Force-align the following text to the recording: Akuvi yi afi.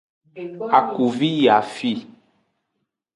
Akuvi 0.77 1.29
yi 1.37 1.45
afi. 1.57 1.91